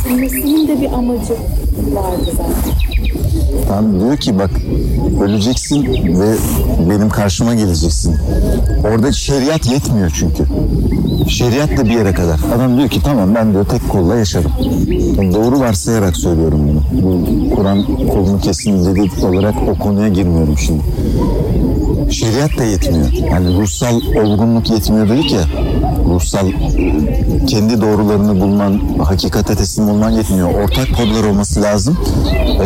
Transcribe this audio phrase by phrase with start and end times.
[0.00, 1.32] Öğretilmesinin de bir amacı
[1.92, 2.74] vardı zaten.
[3.68, 4.50] Tanrı diyor ki bak
[5.22, 5.84] öleceksin
[6.20, 6.34] ve
[6.90, 8.16] benim karşıma geleceksin.
[8.88, 10.44] Orada şeriat yetmiyor çünkü.
[11.28, 12.40] Şeriat da bir yere kadar.
[12.56, 14.52] Adam diyor ki tamam ben diyor tek kolla yaşarım.
[15.16, 17.02] Yani doğru varsayarak söylüyorum bunu.
[17.02, 20.82] Bu Kur'an kolunu kesin dedi olarak o konuya girmiyorum şimdi.
[22.12, 23.12] Şeriat da yetmiyor.
[23.30, 25.44] Yani ruhsal olgunluk yetmiyor dedik ya.
[26.10, 26.46] Ruhsal
[27.46, 30.54] kendi doğrularını bulman, hakikate teslim olman yetmiyor.
[30.54, 31.98] Ortak kodlar olması lazım.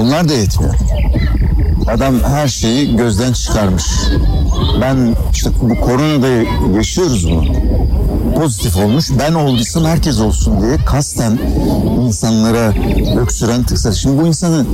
[0.01, 0.75] Onlar da yetmiyor.
[1.87, 3.85] Adam her şeyi gözden çıkarmış.
[4.81, 6.27] Ben işte bu koronada
[6.77, 7.45] yaşıyoruz bunu.
[8.35, 9.11] Pozitif olmuş.
[9.19, 11.39] Ben olduysam herkes olsun diye kasten
[12.07, 12.75] insanlara
[13.21, 13.93] öksüren tıksar.
[13.93, 14.67] Şimdi bu insanın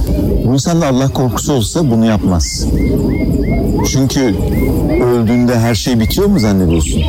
[0.46, 2.66] bu insanda Allah korkusu olsa bunu yapmaz.
[3.92, 4.36] Çünkü
[5.04, 7.02] öldüğünde her şey bitiyor mu zannediyorsun?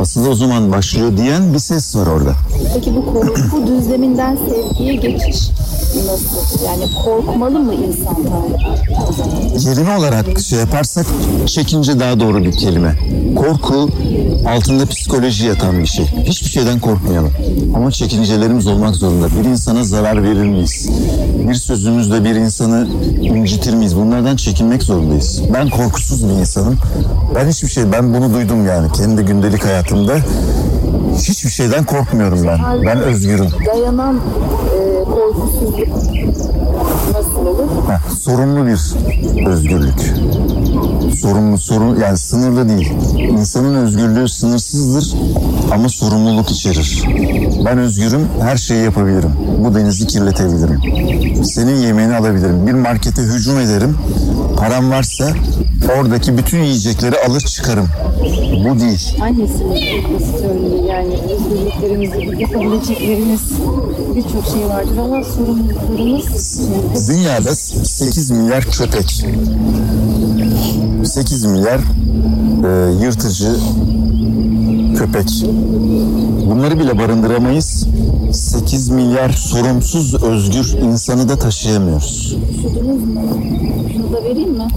[0.00, 2.34] Asıl o zaman başlıyor diyen bir ses var orada.
[2.74, 5.48] Peki bu korku düzleminden sevgiye geçiş
[5.96, 6.64] nasıl?
[6.66, 8.16] Yani korkmalı mı insan?
[9.58, 11.06] Kelime olarak şey yaparsak
[11.46, 12.96] çekince daha doğru bir kelime.
[13.36, 13.88] Korku
[14.48, 16.06] altında psikoloji yatan bir şey.
[16.06, 17.32] Hiçbir şeyden korkmayalım.
[17.76, 19.26] Ama çekincelerimiz olmak zorunda.
[19.28, 20.88] Bir insana zarar verir miyiz?
[21.48, 22.88] Bir sözümüzle bir insanı
[23.20, 23.96] incitir miyiz?
[23.96, 25.42] Bunlardan çekinmek zorundayız.
[25.54, 26.78] Ben korkusuz bir insanım.
[27.34, 30.16] Ben hiçbir şey, ben bunu duydum yani kendi gündelik hayatımda.
[31.18, 32.58] Hiçbir şeyden korkmuyorum ben.
[32.86, 33.48] Ben özgürüm.
[33.66, 35.04] Dayanan e,
[37.38, 37.68] olur?
[37.88, 38.94] Heh, sorumlu bir
[39.46, 40.14] özgürlük.
[41.20, 42.92] Sorumlu, sorun yani sınırlı değil.
[43.16, 45.14] İnsanın özgürlüğü sınırsızdır
[45.72, 47.04] ama sorumluluk içerir.
[47.64, 49.30] Ben özgürüm, her şeyi yapabilirim.
[49.64, 50.80] Bu denizi kirletebilirim.
[51.44, 52.66] Senin yemeğini alabilirim.
[52.66, 53.98] Bir markete hücum ederim.
[54.56, 55.28] Param varsa
[55.98, 57.88] oradaki bütün yiyecekleri alır çıkarım.
[58.64, 59.16] Bu değil.
[59.18, 60.84] Korkusu söylüyor.
[60.88, 63.40] Yani özgürlüklerimizi yapabileceklerimiz
[64.16, 65.21] birçok şey vardır ama
[67.08, 69.26] Dünyada 8 milyar köpek.
[71.04, 71.80] 8 milyar
[72.64, 73.56] e, yırtıcı
[74.96, 75.44] köpek.
[76.46, 77.86] Bunları bile barındıramayız.
[78.32, 82.36] 8 milyar sorumsuz özgür insanı da taşıyamıyoruz.
[83.92, 84.58] Şunu da vereyim mi?
[84.58, 84.68] Da.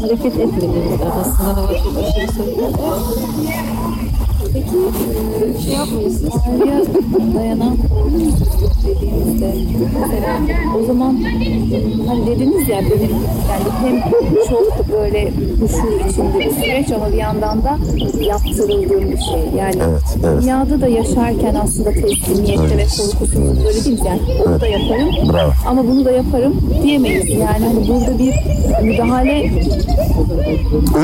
[0.00, 1.96] Hareket etmediğiniz aslında hava çok
[5.64, 6.32] şey yapmıyorsunuz.
[6.44, 6.80] Tanrı'ya
[7.34, 7.76] dayanan
[10.00, 10.38] mesela
[10.82, 11.24] o zaman
[12.08, 13.10] hani dediniz ya benim
[13.50, 14.02] yani hem
[14.48, 15.30] çok böyle
[15.60, 17.78] huşu içinde bir süreç ama bir yandan da
[18.20, 19.58] yaptırıldığım bir şey.
[19.58, 20.42] Yani Evet, evet.
[20.42, 24.06] dünyada da yaşarken aslında teslimiyette ve korkusuzluk böyle değil mi?
[24.08, 25.52] Yani onu da yaparım Bravo.
[25.68, 27.30] ama bunu da yaparım diyemeyiz.
[27.30, 28.34] Yani hani burada bir
[28.82, 29.52] müdahale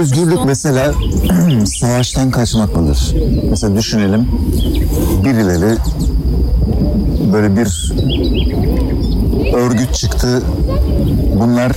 [0.00, 0.92] Özgürlük mesela
[1.66, 3.14] savaştan kaçmak mıdır?
[3.50, 4.28] Mesela düşünelim
[5.24, 5.78] birileri
[7.32, 7.92] böyle bir
[9.54, 10.42] örgüt çıktı.
[11.40, 11.72] Bunlar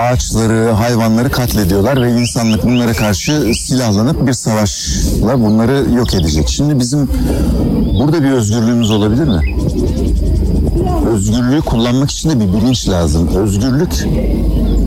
[0.00, 6.48] ağaçları, hayvanları katlediyorlar ve insanlık bunlara karşı silahlanıp bir savaşla bunları yok edecek.
[6.48, 7.08] Şimdi bizim
[8.00, 9.56] burada bir özgürlüğümüz olabilir mi?
[11.14, 13.28] Özgürlüğü kullanmak için de bir bilinç lazım.
[13.36, 14.06] Özgürlük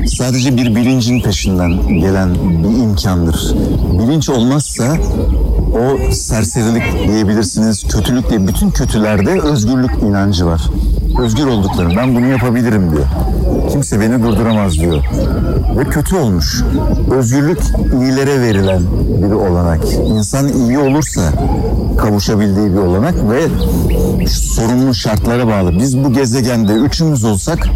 [0.08, 3.56] sadece bir bilincin peşinden gelen bir imkandır.
[4.00, 4.98] Bilinç olmazsa
[5.74, 10.62] o serserilik diyebilirsiniz, kötülük diye bütün kötülerde özgürlük inancı var.
[11.20, 13.06] Özgür olduklarım, ben bunu yapabilirim diyor.
[13.70, 15.04] Kimse beni durduramaz diyor.
[15.78, 16.64] Ve kötü olmuş.
[17.12, 17.60] Özgürlük
[18.02, 18.82] iyilere verilen
[19.24, 19.94] bir olanak.
[19.94, 21.22] İnsan iyi olursa
[21.98, 23.42] kavuşabildiği bir olanak ve
[24.28, 25.80] sorumlu şartlara bağlı.
[25.80, 27.68] Biz bu gezegende üçümüz olsak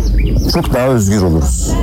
[0.53, 1.73] çok daha özgür oluruz.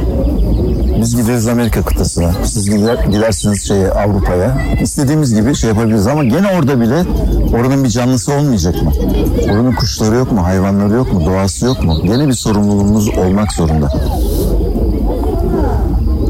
[1.00, 2.32] Biz gideriz Amerika kıtasına.
[2.44, 4.58] Siz gider, gidersiniz şeye Avrupa'ya.
[4.82, 7.04] İstediğimiz gibi şey yapabiliriz ama gene orada bile
[7.52, 8.92] oranın bir canlısı olmayacak mı?
[9.44, 10.44] Oranın kuşları yok mu?
[10.44, 11.26] Hayvanları yok mu?
[11.26, 12.02] Doğası yok mu?
[12.04, 13.92] Gene bir sorumluluğumuz olmak zorunda.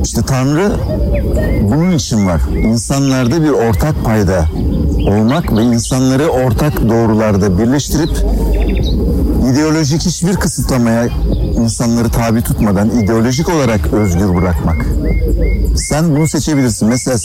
[0.02, 0.72] İşte Tanrı
[1.62, 2.40] bunun için var.
[2.56, 4.44] İnsanlarda bir ortak payda
[5.08, 8.10] olmak ve insanları ortak doğrularda birleştirip
[9.52, 11.08] ideolojik hiçbir kısıtlamaya
[11.56, 14.76] insanları tabi tutmadan ideolojik olarak özgür bırakmak.
[15.76, 16.88] Sen bunu seçebilirsin.
[16.88, 17.16] Mesela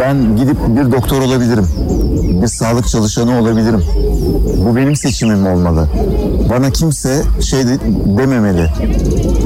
[0.00, 1.66] ben gidip bir doktor olabilirim.
[2.42, 3.84] Bir sağlık çalışanı olabilirim.
[4.66, 5.88] Bu benim seçimim olmalı.
[6.50, 7.78] Bana kimse şey de-
[8.18, 8.70] dememeli.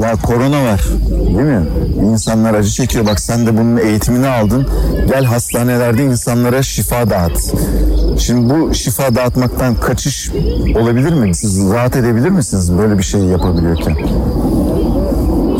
[0.01, 0.81] Ya korona var.
[1.11, 1.65] Değil mi?
[2.11, 3.05] İnsanlar acı çekiyor.
[3.05, 4.67] Bak sen de bunun eğitimini aldın.
[5.07, 7.53] Gel hastanelerde insanlara şifa dağıt.
[8.19, 10.31] Şimdi bu şifa dağıtmaktan kaçış
[10.75, 11.35] olabilir mi?
[11.35, 13.97] Siz rahat edebilir misiniz böyle bir şey yapabiliyorken?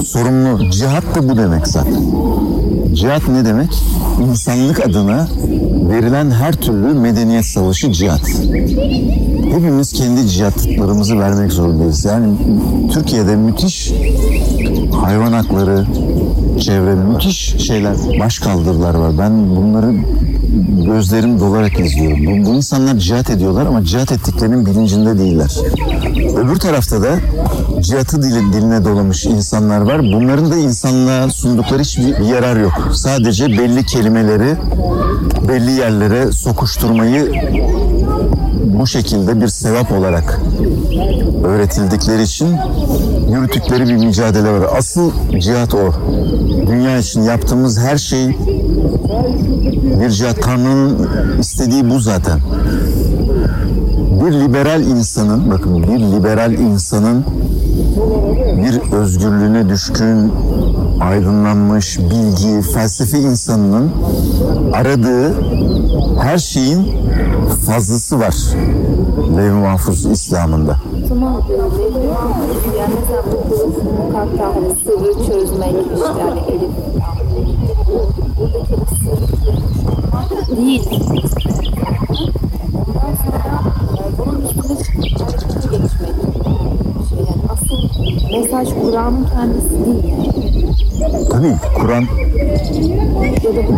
[0.05, 0.71] Sorumlu.
[0.71, 2.01] Cihat da bu demek zaten.
[2.93, 3.69] Cihat ne demek?
[4.19, 5.27] insanlık adına
[5.89, 8.29] verilen her türlü medeniyet savaşı cihat.
[9.53, 12.05] Hepimiz kendi cihatlarımızı vermek zorundayız.
[12.05, 12.37] Yani
[12.93, 13.93] Türkiye'de müthiş
[15.01, 15.85] hayvan hakları,
[16.59, 19.17] çevre müthiş şeyler, baş kaldırılar var.
[19.17, 19.93] Ben bunları
[20.85, 22.25] gözlerim dolarak izliyorum.
[22.25, 25.57] Bu, bu insanlar cihat ediyorlar ama cihat ettiklerinin bilincinde değiller.
[26.37, 27.19] Öbür tarafta da
[27.81, 30.01] cihatı dili, diline dolamış insanlar var.
[30.01, 32.73] Bunların da insanlığa sundukları hiçbir bir yarar yok.
[32.93, 34.55] Sadece belli kelimeleri
[35.47, 37.31] belli yerlere sokuşturmayı
[38.63, 40.41] bu şekilde bir sevap olarak
[41.43, 42.57] öğretildikleri için
[43.29, 44.67] yürüttükleri bir mücadele var.
[44.77, 45.93] Asıl cihat o.
[46.67, 48.37] Dünya için yaptığımız her şey
[50.01, 50.41] bir cihat.
[50.41, 51.07] Tanrı'nın
[51.39, 52.39] istediği bu zaten.
[54.25, 57.25] Bir liberal insanın, bakın bir liberal insanın
[58.57, 60.31] bir özgürlüğüne düşkün,
[61.01, 63.91] aydınlanmış, bilgi, felsefe insanının
[64.73, 65.33] aradığı
[66.21, 66.87] her şeyin
[67.65, 68.35] fazlası var.
[69.37, 70.71] Lev Mahfuz İslam'ında.
[70.71, 71.13] E,
[72.79, 73.39] yani mesela bu
[74.53, 76.71] hani sırrı çözmek işte hani elif
[78.39, 80.83] buradaki o sırrı değil.
[82.73, 83.61] Ondan sonra
[84.17, 86.15] bunun üstüne harekete geçmek.
[87.09, 87.79] Şey yani asıl
[88.31, 91.29] mesaj Kur'an'ın kendisi değil.
[91.31, 92.05] Tabii Kur'an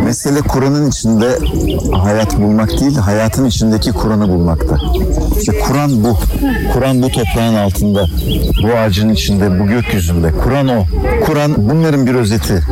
[0.05, 1.27] Mesele Kur'an'ın içinde
[1.91, 4.77] hayat bulmak değil, hayatın içindeki Kur'an'ı bulmakta.
[5.39, 6.17] İşte Kur'an bu.
[6.73, 8.05] Kur'an bu toprağın altında,
[8.63, 10.31] bu ağacın içinde, bu gökyüzünde.
[10.31, 10.83] Kur'an o.
[11.25, 12.63] Kur'an bunların bir özeti.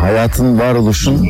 [0.00, 1.22] Hayatın, varoluşun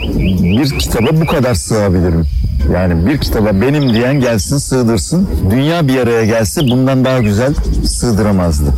[0.42, 2.24] bir kitaba bu kadar sığabilir mi?
[2.70, 5.28] Yani bir kitaba benim diyen gelsin sığdırsın.
[5.50, 7.54] Dünya bir araya gelse bundan daha güzel
[7.84, 8.70] sığdıramazdı.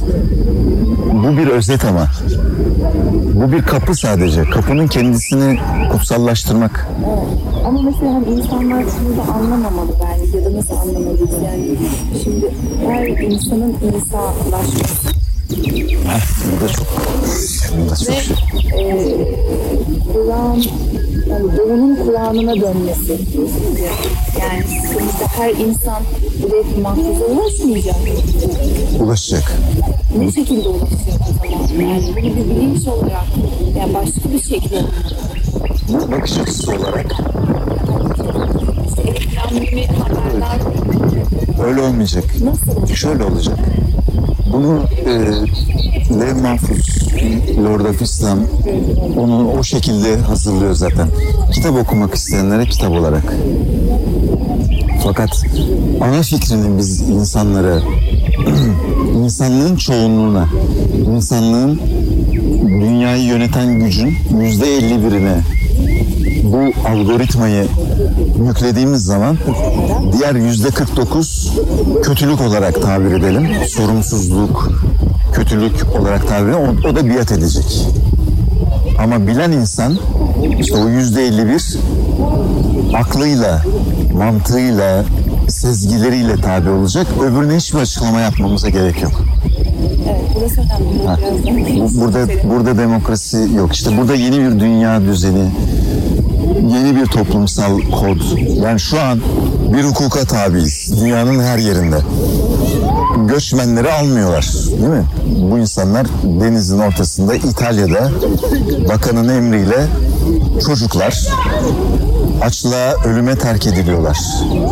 [1.12, 2.06] Bu bir özet ama.
[3.34, 4.44] Bu bir kapı sadece.
[4.44, 5.58] Kapının kendisini
[5.92, 6.88] kutsallaştırmak.
[7.66, 11.76] Ama mesela hani insanlar şunu da anlamamalı bence ya da nasıl anlamalıyız yani
[12.24, 12.50] şimdi
[12.86, 15.08] her insanın insanlaşması
[16.08, 16.22] Heh,
[16.56, 16.86] bu da çok,
[17.86, 18.90] bu da çok ve şey.
[18.90, 19.16] e,
[20.12, 20.62] Kur'an
[21.30, 23.18] yani doğunun Kur'an'ına dönmesi
[24.40, 26.02] yani sonuçta her insan
[26.42, 27.96] bu lef mahfuza ulaşmayacak.
[29.00, 29.52] Ulaşacak.
[30.18, 31.90] Ne şekilde ulaşacak o zaman?
[31.90, 33.24] Yani bunu bir bilinç olarak
[33.78, 34.82] yani başka bir şekilde
[35.88, 37.06] Bu bakış açısı olarak
[38.88, 40.60] işte ekranlı haberler
[41.66, 42.24] öyle olmayacak.
[42.44, 43.58] nasıl Şöyle olacak.
[44.54, 45.12] Bunu e,
[46.20, 47.12] Lev Mahfuz,
[47.64, 48.38] Lord of Islam
[49.16, 51.08] onu o şekilde hazırlıyor zaten.
[51.52, 53.34] Kitap okumak isteyenlere kitap olarak.
[55.04, 55.30] Fakat
[56.00, 57.82] ana fikrinin biz insanlara,
[59.24, 60.48] insanlığın çoğunluğuna,
[61.16, 61.80] insanlığın
[62.80, 65.36] dünyayı yöneten gücün yüzde elli birine
[66.44, 67.66] bu algoritmayı
[68.48, 69.38] yüklediğimiz zaman
[70.12, 71.52] diğer yüzde 49
[72.02, 73.48] kötülük olarak tabir edelim.
[73.68, 74.70] Sorumsuzluk,
[75.32, 76.58] kötülük olarak tabir edelim.
[76.84, 77.86] O, o da biat edecek.
[78.98, 79.98] Ama bilen insan
[80.58, 81.78] işte o yüzde 51
[82.94, 83.62] aklıyla,
[84.18, 85.04] mantığıyla,
[85.48, 87.06] sezgileriyle tabi olacak.
[87.22, 89.12] Öbürüne hiçbir açıklama yapmamıza gerek yok.
[90.08, 90.58] Evet.
[91.06, 91.18] Ha,
[91.94, 93.74] Burada burada demokrasi yok.
[93.74, 95.50] İşte burada yeni bir dünya düzeni,
[96.54, 98.38] yeni bir toplumsal kod.
[98.62, 99.20] Yani şu an
[99.72, 101.00] bir hukuka tabiiz.
[101.00, 101.98] Dünyanın her yerinde.
[103.28, 105.04] Göçmenleri almıyorlar, değil mi?
[105.50, 108.10] Bu insanlar denizin ortasında İtalya'da
[108.88, 109.86] bakanın emriyle
[110.66, 111.28] çocuklar
[112.44, 114.18] açlığa ölüme terk ediliyorlar.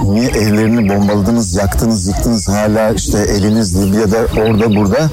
[0.04, 5.10] Niye evlerini bombaladınız, yaktınız, yıktınız hala işte eliniz Libya'da orada burada.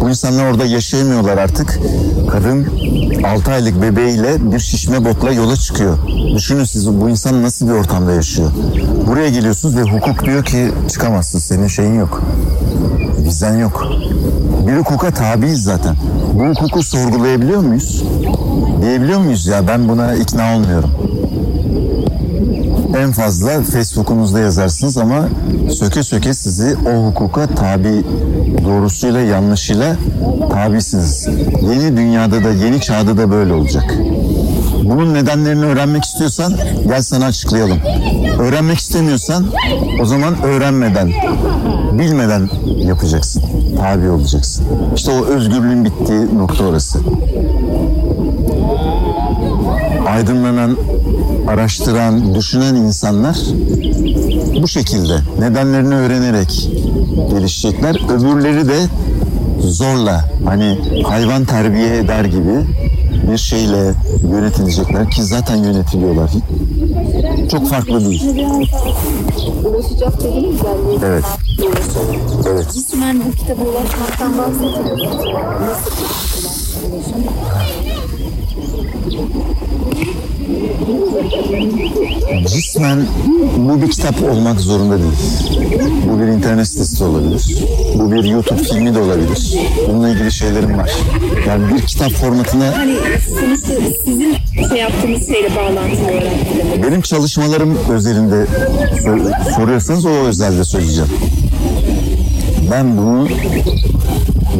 [0.00, 1.80] Bu insanlar orada yaşayamıyorlar artık.
[2.30, 2.66] Kadın
[3.24, 5.98] 6 aylık bebeğiyle bir şişme botla yola çıkıyor.
[6.34, 8.50] Düşünün siz bu insan nasıl bir ortamda yaşıyor.
[9.06, 12.22] Buraya geliyorsunuz ve hukuk diyor ki çıkamazsın senin şeyin yok.
[13.18, 13.86] Vizen yok.
[14.66, 15.96] Bir hukuka tabiiz zaten.
[16.34, 18.04] Bu hukuku sorgulayabiliyor muyuz?
[18.82, 20.90] Diyebiliyor muyuz ya ben buna ikna olmuyorum.
[23.02, 25.28] En fazla Facebook'unuzda yazarsınız ama
[25.70, 28.04] söke söke sizi o hukuka tabi
[28.64, 29.96] doğrusuyla yanlışıyla
[30.50, 31.28] tabisiniz.
[31.62, 33.94] Yeni dünyada da yeni çağda da böyle olacak.
[34.84, 36.52] Bunun nedenlerini öğrenmek istiyorsan
[36.88, 37.78] gel sana açıklayalım.
[38.38, 39.46] Öğrenmek istemiyorsan
[40.02, 41.12] o zaman öğrenmeden,
[41.92, 43.42] bilmeden yapacaksın.
[43.76, 44.64] Tabi olacaksın.
[44.94, 46.98] İşte o özgürlüğün bittiği nokta orası.
[50.08, 50.76] Aydınlanan,
[51.48, 53.36] araştıran, düşünen insanlar
[54.62, 56.70] bu şekilde nedenlerini öğrenerek
[57.30, 57.94] gelişecekler.
[58.10, 58.78] Öbürleri de
[59.60, 62.66] zorla hani hayvan terbiye eder gibi
[63.32, 63.94] bir şeyle
[64.32, 66.30] yönetilecekler ki zaten yönetiliyorlar.
[67.50, 68.22] Çok farklı değil.
[69.64, 70.14] Ulaşacak.
[71.04, 71.24] Evet.
[72.46, 72.72] Evet.
[72.72, 75.24] Cismen bu kitaba ulaşmaktan bahsediyorsunuz.
[75.60, 75.90] Nasıl?
[82.46, 83.06] Cismen
[83.58, 85.12] bu bir kitap olmak zorunda değil.
[86.10, 87.56] Bu bir internet sitesi de olabilir.
[87.94, 89.58] Bu bir YouTube filmi de olabilir.
[89.88, 90.90] Bununla ilgili şeylerim var.
[91.48, 92.94] Yani bir kitap formatına Hani
[93.40, 93.72] sonuçta
[94.04, 94.34] sizin
[94.68, 98.46] şey yaptığınız şeyle bağlantılı olarak benim çalışmalarım özelinde
[99.02, 101.10] sor- soruyorsanız o özelde söyleyeceğim.
[102.70, 103.28] Ben bunu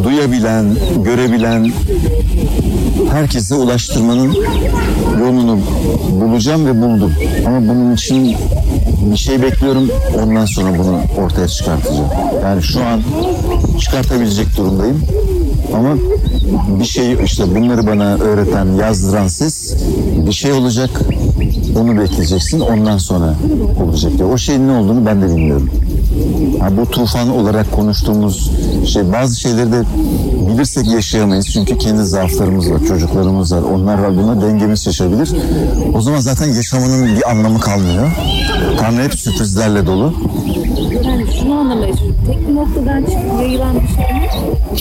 [0.04, 1.72] duyabilen, görebilen
[3.12, 4.36] herkese ulaştırmanın
[5.20, 5.58] yolunu
[6.20, 7.12] bulacağım ve buldum.
[7.46, 8.36] Ama bunun için
[9.12, 9.90] bir şey bekliyorum.
[10.22, 12.08] Ondan sonra bunu ortaya çıkartacağım.
[12.42, 13.02] Yani şu an
[13.80, 15.02] çıkartabilecek durumdayım.
[15.74, 15.96] Ama
[16.80, 19.76] bir şey işte bunları bana öğreten, yazdıran siz
[20.26, 20.90] bir şey olacak.
[21.80, 22.60] Onu bekleyeceksin.
[22.60, 23.34] Ondan sonra
[23.84, 24.12] olacak.
[24.20, 25.70] Ya o şeyin ne olduğunu ben de bilmiyorum.
[26.60, 28.50] Ha, bu tufan olarak konuştuğumuz
[28.86, 29.82] şey bazı şeyleri de
[30.48, 31.46] bilirsek yaşayamayız.
[31.46, 33.62] Çünkü kendi zaaflarımız var, çocuklarımız var.
[33.62, 35.30] Onlar var buna dengemiz şaşabilir.
[35.94, 38.10] O zaman zaten yaşamanın bir anlamı kalmıyor.
[38.80, 40.14] Tanrı hep sürprizlerle dolu.
[41.04, 42.16] Yani şunu anlamaya çalışıyorum.
[42.26, 44.28] Tek bir noktadan çıkıp yayılan bir şey mi?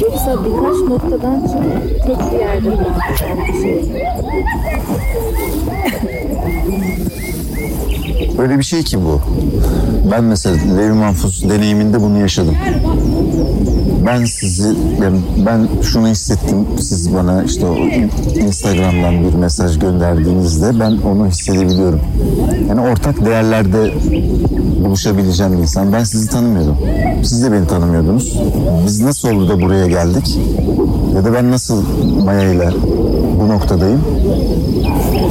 [0.01, 3.45] Yoksa birkaç noktadan çıkıp tek bir yerde bir şey mi?
[8.37, 9.21] Böyle bir şey ki bu.
[10.11, 12.55] Ben mesela Levi Manfuz deneyiminde bunu yaşadım.
[14.05, 14.67] Ben sizi,
[15.03, 16.67] yani ben şunu hissettim.
[16.79, 17.75] Siz bana işte o
[18.39, 21.99] Instagram'dan bir mesaj gönderdiğinizde ben onu hissedebiliyorum.
[22.69, 23.93] Yani ortak değerlerde
[24.85, 25.93] buluşabileceğim bir insan.
[25.93, 26.77] Ben sizi tanımıyordum.
[27.23, 28.39] Siz de beni tanımıyordunuz.
[28.85, 30.39] Biz nasıl oldu da buraya geldik?
[31.15, 31.83] Ya da ben nasıl
[32.25, 32.69] Maya ile
[33.39, 34.01] bu noktadayım?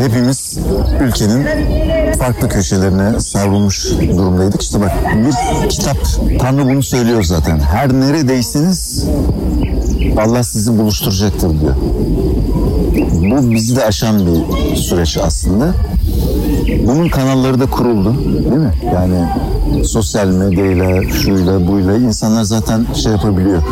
[0.04, 0.58] Hepimiz
[1.00, 1.46] ülkenin
[2.18, 4.62] farklı köşelerine savrulmuş durumdaydık.
[4.62, 5.96] İşte bak bir kitap
[6.40, 7.58] Tanrı bunu söylüyor zaten.
[7.58, 9.04] Her neredeyseniz
[10.18, 11.74] Allah sizi buluşturacaktır diyor.
[13.30, 15.74] Bu bizi de aşan bir süreç aslında.
[16.86, 18.74] Bunun kanalları da kuruldu değil mi?
[18.94, 19.28] Yani
[19.84, 23.62] sosyal medyayla, şuyla, buyla insanlar zaten şey yapabiliyor.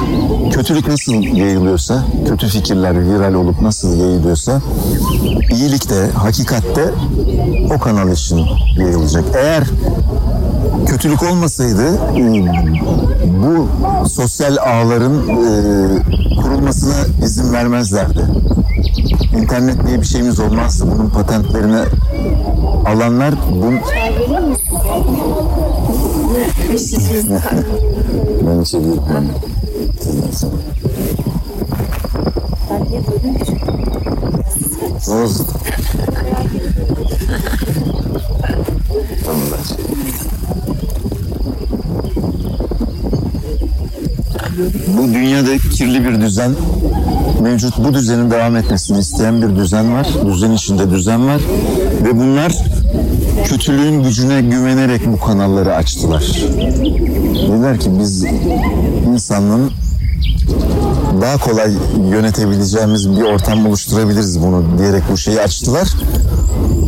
[0.53, 4.61] Kötülük nasıl yayılıyorsa, kötü fikirler viral olup nasıl yayılıyorsa
[5.51, 6.91] iyilik de, hakikat de
[7.75, 8.41] o kanal için
[8.77, 9.25] yayılacak.
[9.37, 9.65] Eğer
[10.87, 12.45] kötülük olmasaydı e,
[13.43, 13.69] bu
[14.09, 18.21] sosyal ağların e, kurulmasına izin vermezlerdi.
[19.37, 20.85] İnternet diye bir şeyimiz olmazdı.
[20.95, 21.83] Bunun patentlerini
[22.87, 23.79] alanlar bunu...
[26.75, 27.41] içebilirim.
[29.09, 29.25] Ben.
[30.01, 30.53] Sizden sonra.
[32.71, 33.13] Ben niye oldu?
[39.25, 39.43] tamam.
[44.97, 46.53] Bu dünyada kirli bir düzen
[47.41, 47.79] mevcut.
[47.79, 50.07] Bu düzenin devam etmesini isteyen bir düzen var.
[50.27, 51.41] Düzen içinde düzen var.
[52.05, 52.53] Ve bunlar
[53.45, 56.23] kötülüğün gücüne güvenerek bu kanalları açtılar.
[57.49, 58.25] Dediler ki biz
[59.07, 59.71] insanlığın
[61.21, 61.73] daha kolay
[62.11, 65.89] yönetebileceğimiz bir ortam oluşturabiliriz bunu diyerek bu şeyi açtılar.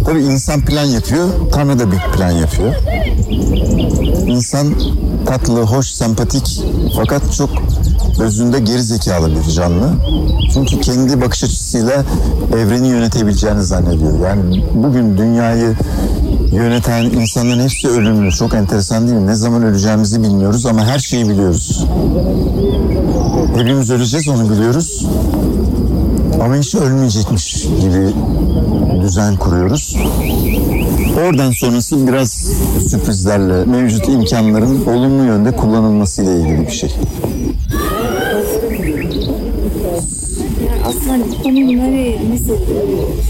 [0.05, 2.75] Tabii insan plan yapıyor, Tanrı da bir plan yapıyor.
[4.27, 4.75] İnsan
[5.27, 6.63] tatlı, hoş, sempatik
[6.97, 7.51] fakat çok
[8.21, 9.93] özünde geri zekalı bir canlı.
[10.55, 12.05] Çünkü kendi bakış açısıyla
[12.57, 14.21] evreni yönetebileceğini zannediyor.
[14.21, 15.77] Yani bugün dünyayı
[16.53, 18.31] yöneten insanların hepsi ölümlü.
[18.31, 19.27] Çok enteresan değil mi?
[19.27, 21.85] Ne zaman öleceğimizi bilmiyoruz ama her şeyi biliyoruz.
[23.57, 25.07] Hepimiz öleceğiz onu biliyoruz.
[26.43, 28.15] Ama hiç ölmeyecekmiş gibi
[29.03, 29.97] düzen kuruyoruz.
[31.27, 32.51] Oradan sonrası biraz
[32.89, 36.97] sürprizlerle mevcut imkanların olumlu yönde kullanılmasıyla ilgili bir şey.
[41.09, 42.59] Hani bu konuyu nereye nasıl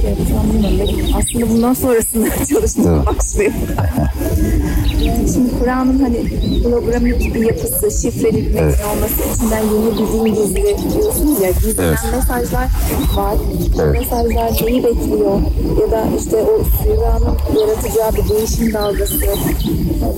[0.01, 1.15] şey yapacağım bilmiyorum.
[1.17, 3.57] Aslında bundan sonrasında çalışmaya başlıyorum.
[5.33, 6.25] Şimdi Kur'an'ın hani
[6.65, 11.51] hologramik yapısı, şifreli bir metin olması içinden yeni bir din gizli diyorsunuz ya.
[11.51, 11.99] Gizlenen Evet.
[12.17, 12.69] mesajlar
[13.17, 13.35] var.
[13.83, 14.01] Evet.
[14.01, 15.41] mesajlar neyi bekliyor?
[15.81, 19.15] Ya da işte o Sürya'nın yaratacağı bir değişim dalgası.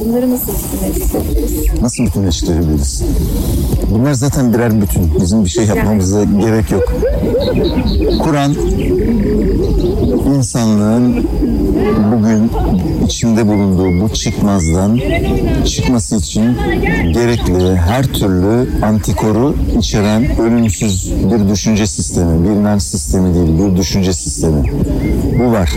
[0.04, 1.82] Bunları nasıl düşünebiliriz?
[1.82, 3.02] Nasıl bütünleştirebiliriz?
[3.90, 5.20] Bunlar zaten birer bütün.
[5.20, 6.92] Bizim bir şey yapmamıza gerek yok.
[8.24, 8.54] Kur'an
[10.36, 11.26] insanlığın
[12.12, 12.50] bugün
[13.06, 15.00] içinde bulunduğu bu çıkmazdan
[15.64, 16.56] çıkması için
[17.12, 24.12] gerekli her türlü antikoru içeren ölümsüz bir düşünce sistemi, bir inanç sistemi değil, bir düşünce
[24.12, 24.62] sistemi.
[25.38, 25.72] Bu var.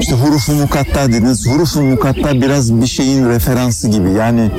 [0.00, 1.48] İşte hurufu mukatta dediniz.
[1.48, 4.10] Hurufu mukatta biraz bir şeyin referansı gibi.
[4.10, 4.50] Yani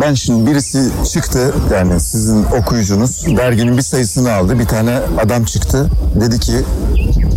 [0.00, 4.58] ben şimdi birisi çıktı yani sizin okuyucunuz derginin bir sayısını aldı.
[4.58, 5.90] Bir tane adam çıktı.
[6.20, 6.52] Dedi ki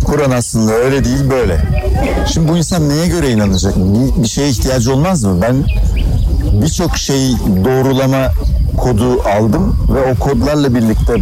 [0.04, 1.60] Kur'an aslında öyle değil böyle.
[2.26, 3.76] Şimdi bu insan neye göre inanacak?
[3.76, 5.38] Bir, bir şeye ihtiyacı olmaz mı?
[5.42, 5.64] Ben
[6.62, 7.32] birçok şey
[7.64, 8.28] doğrulama
[8.76, 11.14] kodu aldım ve o kodlarla birlikte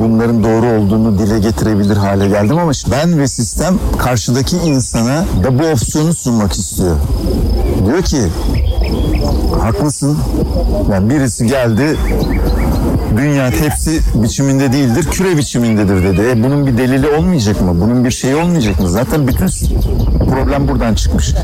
[0.00, 5.66] bunların doğru olduğunu dile getirebilir hale geldim ama ben ve sistem karşıdaki insana da bu
[5.66, 6.96] opsiyonu sunmak istiyor.
[7.86, 8.20] Diyor ki
[9.60, 10.18] haklısın.
[10.92, 11.96] Yani birisi geldi
[13.16, 16.20] dünya tepsi biçiminde değildir, küre biçimindedir dedi.
[16.20, 17.80] E bunun bir delili olmayacak mı?
[17.80, 18.88] Bunun bir şeyi olmayacak mı?
[18.88, 19.46] Zaten bütün
[20.30, 21.34] problem buradan çıkmış.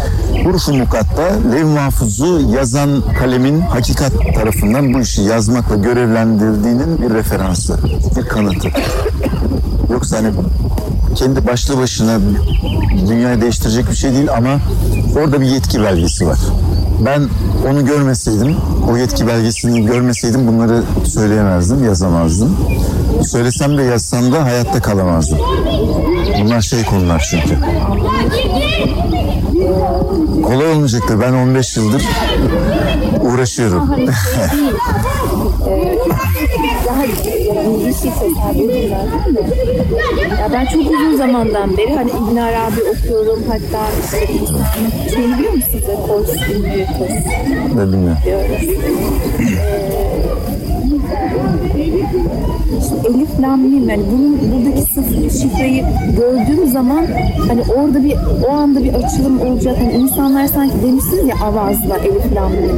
[0.44, 7.78] Hurufu mukatta lev mahfuzu yazan kalemin hakikat tarafından bu işi yazmakla görevlendirdiğinin bir referansı,
[8.16, 8.68] bir kanıtı.
[9.90, 10.30] Yoksa hani
[11.14, 12.18] kendi başlı başına
[13.08, 14.58] dünyayı değiştirecek bir şey değil ama
[15.16, 16.38] orada bir yetki belgesi var.
[17.05, 17.29] Ben
[17.71, 18.57] onu görmeseydim,
[18.91, 22.57] o yetki belgesini görmeseydim bunları söyleyemezdim, yazamazdım.
[23.23, 25.38] Söylesem de yazsam da hayatta kalamazdım.
[26.41, 27.59] Bunlar şey konular çünkü.
[30.42, 31.20] Kolay olmayacaktır.
[31.20, 32.02] Ben 15 yıldır
[33.20, 33.88] uğraşıyorum.
[33.88, 34.04] Hani.
[35.68, 35.99] Ee,
[36.87, 38.88] daha yani bir şey?
[40.40, 44.26] Ya ben çok uzun zamandan beri hani İbn Arabi okuyorum hatta işte
[45.14, 45.94] şey biliyor musun size?
[46.06, 47.10] Kos, İbn Kos
[47.75, 48.19] Ne bilmiyorum.
[52.80, 55.84] İşte Elif Lam Mim yani bunun buradaki sıfır şifreyi
[56.16, 57.06] gördüğüm zaman
[57.49, 58.14] hani orada bir
[58.49, 59.76] o anda bir açılım olacak.
[59.78, 62.70] Hani insanlar sanki demişsiniz ya avazla Elif Lam Mim.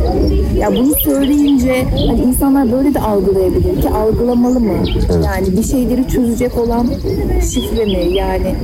[0.58, 4.74] Ya bunu söyleyince hani insanlar böyle de algılayabilir ki algılamalı mı?
[5.24, 6.86] Yani bir şeyleri çözecek olan
[7.40, 8.16] şifre mi?
[8.16, 8.54] Yani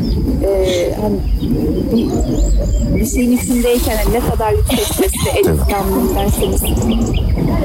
[0.45, 1.17] e, hani
[1.93, 2.07] bir,
[3.01, 6.63] bir şeyin içindeyken hani ne kadar yüksek sesle Elif Lam Mim derseniz.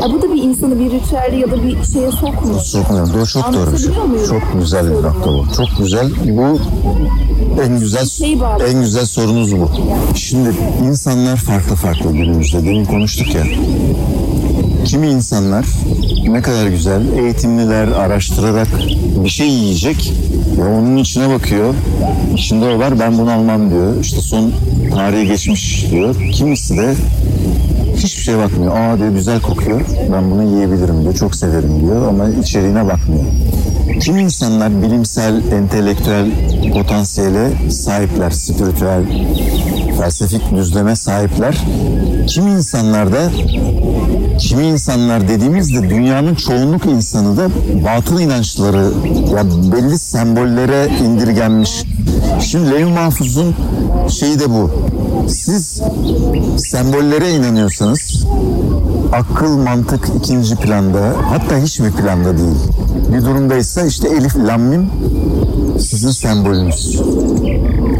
[0.01, 2.59] Ya bu da bir insanı bir ritüel ya da bir şeye sokmuyor.
[2.59, 3.13] Sokmuyorum.
[3.13, 3.89] Doğru, çok doğru bir şey.
[3.89, 4.27] Muyum?
[4.29, 5.45] Çok güzel bir nokta bu.
[5.57, 6.09] Çok güzel.
[6.25, 6.59] Bu
[7.63, 8.63] en güzel bağlı.
[8.63, 9.69] en güzel sorunuz bu.
[10.15, 10.49] Şimdi
[10.87, 12.65] insanlar farklı farklı günümüzde.
[12.65, 13.43] Demin konuştuk ya.
[14.85, 15.65] Kimi insanlar
[16.27, 18.67] ne kadar güzel eğitimliler araştırarak
[19.23, 20.13] bir şey yiyecek
[20.57, 21.73] ve onun içine bakıyor.
[22.35, 24.01] İçinde o var ben bunu almam diyor.
[24.01, 24.51] İşte son
[24.93, 26.15] tarihi geçmiş diyor.
[26.33, 26.95] Kimisi de
[28.03, 28.77] hiçbir şeye bakmıyor.
[28.77, 29.81] Aa diyor güzel kokuyor.
[30.13, 31.15] Ben bunu yiyebilirim diyor.
[31.15, 33.25] Çok severim diyor ama içeriğine bakmıyor.
[34.01, 36.31] Kim insanlar bilimsel, entelektüel
[36.73, 39.03] potansiyele sahipler, spiritüel,
[39.99, 41.57] felsefik düzleme sahipler.
[42.27, 43.31] Kim insanlar da
[44.39, 47.49] kimi insanlar dediğimizde dünyanın çoğunluk insanı da
[47.85, 48.91] batıl inançları
[49.35, 51.83] ya belli sembollere indirgenmiş.
[52.41, 53.55] Şimdi Levh Mahfuz'un
[54.09, 54.71] şeyi de bu.
[55.27, 55.81] Siz
[56.57, 58.25] sembollere inanıyorsanız
[59.13, 62.57] akıl mantık ikinci planda hatta hiçbir planda değil.
[63.13, 64.89] Bir durumdaysa işte Elif Lammim
[65.79, 67.01] sizin sembolünüz.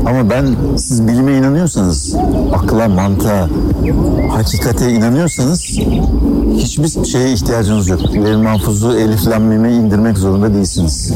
[0.06, 2.16] Ama ben siz bilime inanıyorsanız,
[2.54, 3.50] akla, mantığa,
[4.32, 5.80] hakikate inanıyorsanız
[6.56, 8.00] hiçbir şeye ihtiyacınız yok.
[8.14, 11.14] Levh mahfuzu Elif Lammim'e indirmek zorunda değilsiniz.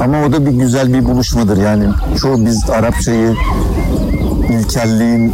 [0.00, 1.56] Ama o da bir güzel bir buluşmadır.
[1.56, 1.84] Yani
[2.20, 3.34] çoğu biz Arapçayı
[4.50, 5.32] ilkelliğin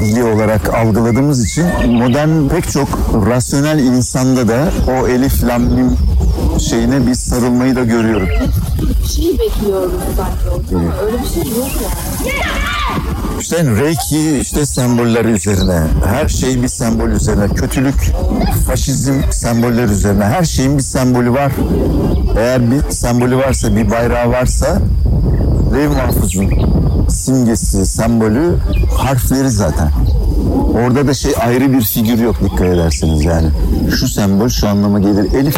[0.00, 2.88] dili olarak algıladığımız için modern pek çok
[3.26, 5.96] rasyonel insanda da o elif lam mim
[6.60, 8.28] şeyine biz sarılmayı da görüyorum.
[9.02, 12.32] Bir şey bekliyoruz sanki ama öyle bir şey yok yani.
[13.40, 15.80] İşte Reiki işte semboller üzerine.
[16.06, 17.48] Her şey bir sembol üzerine.
[17.48, 18.12] Kötülük,
[18.66, 20.24] faşizm semboller üzerine.
[20.24, 21.52] Her şeyin bir sembolü var.
[22.38, 24.78] Eğer bir sembolü varsa, bir bayrağı varsa
[25.74, 26.50] Lev Mahfuz'un
[27.08, 28.56] simgesi, sembolü
[28.96, 29.90] harfleri zaten.
[30.84, 33.48] Orada da şey ayrı bir figür yok dikkat ederseniz yani.
[33.90, 35.32] Şu sembol şu anlama gelir.
[35.34, 35.56] Elif